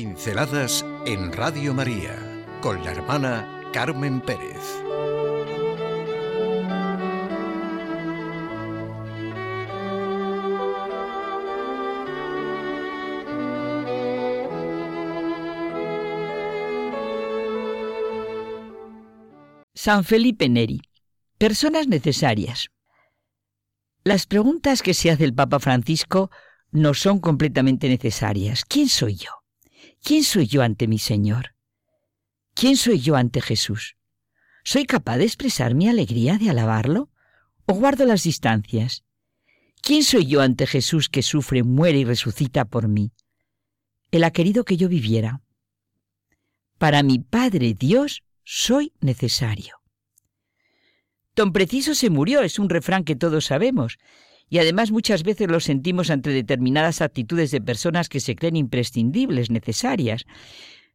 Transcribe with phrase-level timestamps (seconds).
[0.00, 2.16] Pinceladas en Radio María
[2.62, 4.56] con la hermana Carmen Pérez.
[19.74, 20.80] San Felipe Neri.
[21.36, 22.70] Personas necesarias.
[24.02, 26.30] Las preguntas que se hace el Papa Francisco
[26.70, 28.64] no son completamente necesarias.
[28.64, 29.39] ¿Quién soy yo?
[30.02, 31.54] ¿Quién soy yo ante mi Señor?
[32.54, 33.96] ¿Quién soy yo ante Jesús?
[34.64, 37.10] ¿Soy capaz de expresar mi alegría de alabarlo?
[37.66, 39.04] ¿O guardo las distancias?
[39.82, 43.12] ¿Quién soy yo ante Jesús que sufre, muere y resucita por mí?
[44.10, 45.42] Él ha querido que yo viviera.
[46.78, 49.80] Para mi Padre Dios soy necesario.
[51.36, 53.98] Don Preciso se murió, es un refrán que todos sabemos,
[54.50, 59.48] y además muchas veces lo sentimos ante determinadas actitudes de personas que se creen imprescindibles,
[59.48, 60.26] necesarias.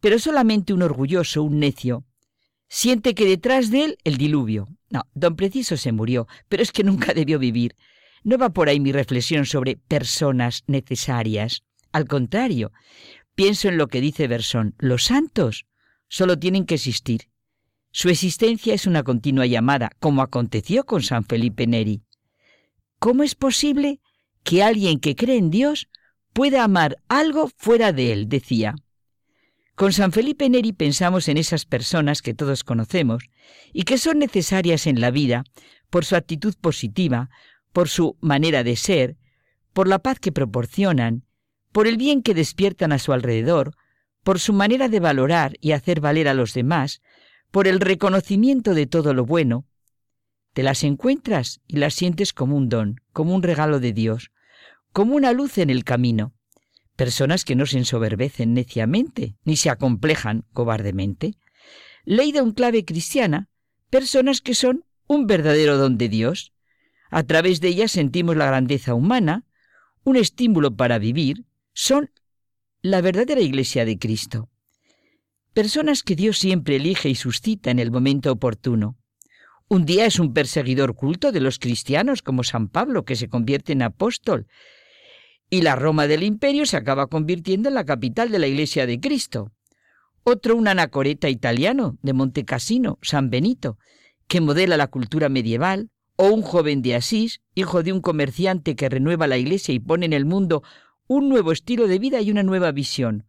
[0.00, 2.04] Pero solamente un orgulloso, un necio,
[2.68, 4.68] siente que detrás de él el diluvio.
[4.90, 7.74] No, don Preciso se murió, pero es que nunca debió vivir.
[8.22, 11.62] No va por ahí mi reflexión sobre personas necesarias.
[11.90, 12.72] Al contrario,
[13.34, 14.74] pienso en lo que dice Bersón.
[14.78, 15.64] Los santos
[16.08, 17.30] solo tienen que existir.
[17.92, 22.02] Su existencia es una continua llamada, como aconteció con San Felipe Neri.
[22.98, 24.00] ¿Cómo es posible
[24.42, 25.88] que alguien que cree en Dios
[26.32, 28.28] pueda amar algo fuera de él?
[28.28, 28.74] decía.
[29.76, 33.30] Con San Felipe Neri pensamos en esas personas que todos conocemos
[33.72, 35.44] y que son necesarias en la vida
[35.90, 37.30] por su actitud positiva,
[37.72, 39.16] por su manera de ser,
[39.72, 41.22] por la paz que proporcionan,
[41.70, 43.76] por el bien que despiertan a su alrededor,
[44.24, 47.00] por su manera de valorar y hacer valer a los demás,
[47.52, 49.64] por el reconocimiento de todo lo bueno,
[50.58, 54.32] te las encuentras y las sientes como un don, como un regalo de Dios,
[54.92, 56.34] como una luz en el camino.
[56.96, 61.34] Personas que no se ensoberbecen neciamente, ni se acomplejan cobardemente.
[62.04, 63.48] Leída un clave cristiana,
[63.88, 66.52] personas que son un verdadero don de Dios.
[67.08, 69.44] A través de ellas sentimos la grandeza humana,
[70.02, 72.10] un estímulo para vivir, son
[72.82, 74.48] la verdadera iglesia de Cristo.
[75.52, 78.96] Personas que Dios siempre elige y suscita en el momento oportuno.
[79.70, 83.72] Un día es un perseguidor culto de los cristianos como San Pablo, que se convierte
[83.72, 84.46] en apóstol.
[85.50, 88.98] Y la Roma del imperio se acaba convirtiendo en la capital de la Iglesia de
[88.98, 89.52] Cristo.
[90.24, 93.76] Otro un anacoreta italiano de Monte Cassino, San Benito,
[94.26, 98.88] que modela la cultura medieval, o un joven de Asís, hijo de un comerciante que
[98.88, 100.62] renueva la Iglesia y pone en el mundo
[101.08, 103.26] un nuevo estilo de vida y una nueva visión,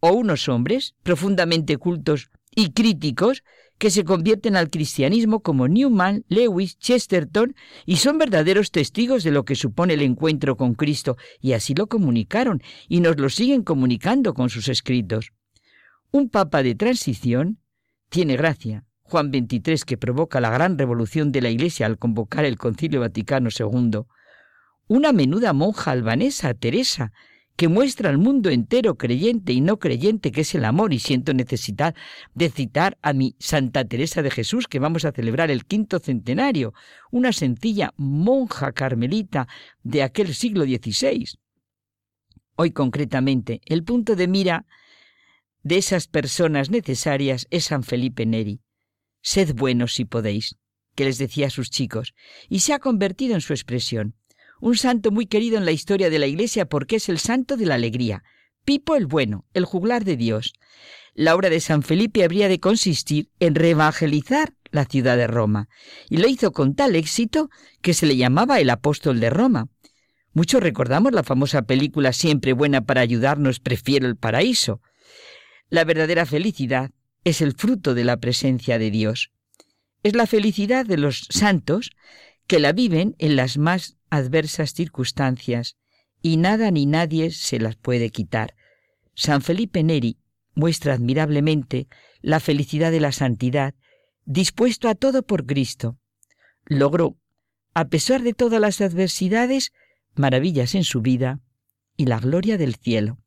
[0.00, 3.44] o unos hombres profundamente cultos y críticos
[3.78, 7.54] que se convierten al cristianismo como Newman, Lewis, Chesterton,
[7.86, 11.86] y son verdaderos testigos de lo que supone el encuentro con Cristo, y así lo
[11.86, 15.32] comunicaron, y nos lo siguen comunicando con sus escritos.
[16.10, 17.58] Un papa de transición
[18.08, 18.84] tiene gracia.
[19.02, 23.48] Juan XXIII, que provoca la gran revolución de la Iglesia al convocar el Concilio Vaticano
[23.56, 24.00] II.
[24.86, 27.12] Una menuda monja albanesa, Teresa,
[27.58, 31.34] que muestra al mundo entero creyente y no creyente que es el amor y siento
[31.34, 31.92] necesidad
[32.32, 36.72] de citar a mi Santa Teresa de Jesús que vamos a celebrar el quinto centenario,
[37.10, 39.48] una sencilla monja carmelita
[39.82, 41.36] de aquel siglo XVI.
[42.54, 44.64] Hoy concretamente el punto de mira
[45.64, 48.60] de esas personas necesarias es San Felipe Neri.
[49.20, 50.54] Sed buenos si podéis,
[50.94, 52.14] que les decía a sus chicos,
[52.48, 54.14] y se ha convertido en su expresión
[54.60, 57.66] un santo muy querido en la historia de la Iglesia porque es el santo de
[57.66, 58.24] la alegría,
[58.64, 60.52] Pipo el Bueno, el juglar de Dios.
[61.14, 65.68] La obra de San Felipe habría de consistir en reevangelizar la ciudad de Roma,
[66.10, 67.48] y lo hizo con tal éxito
[67.80, 69.68] que se le llamaba el apóstol de Roma.
[70.34, 74.82] Muchos recordamos la famosa película Siempre buena para ayudarnos, prefiero el paraíso.
[75.70, 76.90] La verdadera felicidad
[77.24, 79.32] es el fruto de la presencia de Dios.
[80.02, 81.90] Es la felicidad de los santos
[82.48, 85.76] que la viven en las más adversas circunstancias
[86.22, 88.54] y nada ni nadie se las puede quitar.
[89.14, 90.18] San Felipe Neri
[90.54, 91.88] muestra admirablemente
[92.20, 93.74] la felicidad de la santidad,
[94.24, 95.98] dispuesto a todo por Cristo.
[96.64, 97.16] Logró,
[97.74, 99.72] a pesar de todas las adversidades,
[100.14, 101.40] maravillas en su vida
[101.96, 103.18] y la gloria del cielo.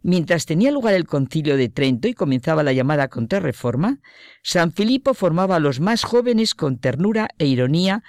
[0.00, 4.00] Mientras tenía lugar el concilio de Trento y comenzaba la llamada contrarreforma,
[4.44, 8.04] San Filipo formaba a los más jóvenes con ternura e ironía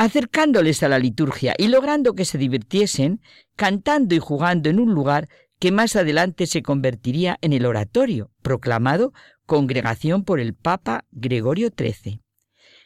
[0.00, 3.20] acercándoles a la liturgia y logrando que se divirtiesen
[3.54, 9.12] cantando y jugando en un lugar que más adelante se convertiría en el oratorio, proclamado
[9.44, 12.22] congregación por el Papa Gregorio XIII.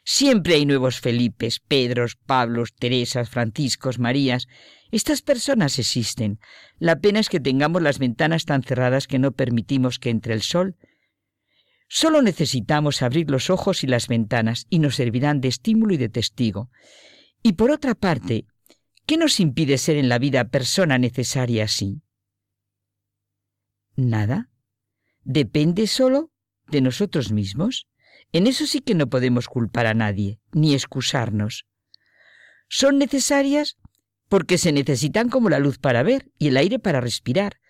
[0.02, 4.48] Siempre hay nuevos Felipes, Pedros, Pablos, Teresas, Franciscos, Marías.
[4.90, 6.40] Estas personas existen.
[6.80, 10.42] La pena es que tengamos las ventanas tan cerradas que no permitimos que entre el
[10.42, 10.74] sol.
[11.96, 16.08] Solo necesitamos abrir los ojos y las ventanas y nos servirán de estímulo y de
[16.08, 16.68] testigo.
[17.40, 18.46] Y por otra parte,
[19.06, 22.02] ¿qué nos impide ser en la vida persona necesaria así?
[23.94, 24.50] Nada.
[25.22, 26.32] Depende solo
[26.66, 27.86] de nosotros mismos.
[28.32, 31.64] En eso sí que no podemos culpar a nadie, ni excusarnos.
[32.68, 33.76] Son necesarias
[34.28, 37.60] porque se necesitan como la luz para ver y el aire para respirar.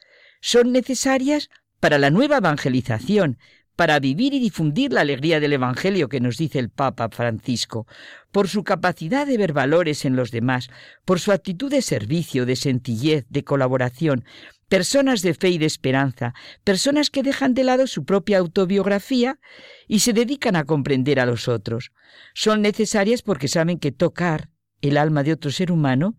[0.41, 3.37] Son necesarias para la nueva evangelización,
[3.77, 7.87] para vivir y difundir la alegría del Evangelio que nos dice el Papa Francisco,
[8.31, 10.69] por su capacidad de ver valores en los demás,
[11.05, 14.25] por su actitud de servicio, de sencillez, de colaboración,
[14.69, 19.39] personas de fe y de esperanza, personas que dejan de lado su propia autobiografía
[19.87, 21.93] y se dedican a comprender a los otros.
[22.35, 24.51] Son necesarias porque saben que tocar
[24.81, 26.17] el alma de otro ser humano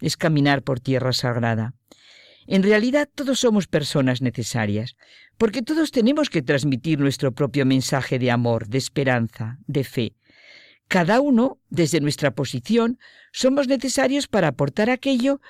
[0.00, 1.74] es caminar por tierra sagrada.
[2.46, 4.96] En realidad todos somos personas necesarias,
[5.36, 10.16] porque todos tenemos que transmitir nuestro propio mensaje de amor, de esperanza, de fe.
[10.88, 12.98] Cada uno, desde nuestra posición,
[13.32, 15.40] somos necesarios para aportar aquello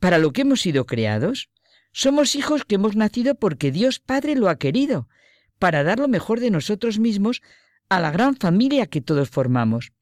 [0.00, 1.48] para lo que hemos sido creados.
[1.92, 5.08] Somos hijos que hemos nacido porque Dios Padre lo ha querido,
[5.58, 7.42] para dar lo mejor de nosotros mismos
[7.88, 9.92] a la gran familia que todos formamos.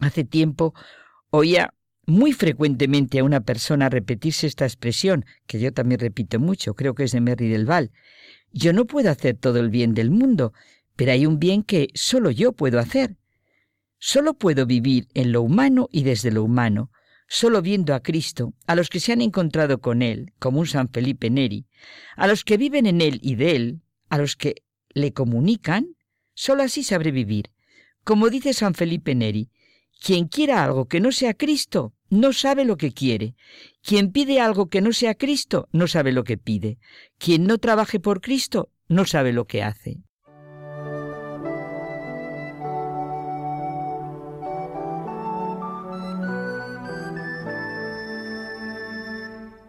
[0.00, 0.74] Hace tiempo
[1.30, 1.74] oía
[2.06, 7.04] muy frecuentemente a una persona repetirse esta expresión, que yo también repito mucho, creo que
[7.04, 7.92] es de Merry del Val.
[8.52, 10.52] Yo no puedo hacer todo el bien del mundo,
[10.96, 13.16] pero hay un bien que solo yo puedo hacer.
[13.98, 16.90] Solo puedo vivir en lo humano y desde lo humano,
[17.28, 20.88] solo viendo a Cristo, a los que se han encontrado con Él, como un San
[20.88, 21.66] Felipe Neri,
[22.16, 24.56] a los que viven en Él y de Él, a los que
[24.92, 25.96] le comunican,
[26.34, 27.52] solo así sabré vivir.
[28.04, 29.50] Como dice San Felipe Neri,
[30.02, 33.36] quien quiera algo que no sea Cristo, no sabe lo que quiere.
[33.82, 36.78] Quien pide algo que no sea Cristo, no sabe lo que pide.
[37.18, 40.02] Quien no trabaje por Cristo, no sabe lo que hace.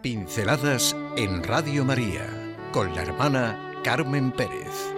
[0.02, 2.26] Pinceladas en Radio María
[2.72, 4.93] con la hermana Carmen Pérez.